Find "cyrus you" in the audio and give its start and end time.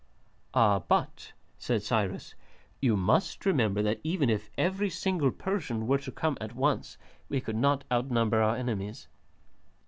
1.83-2.97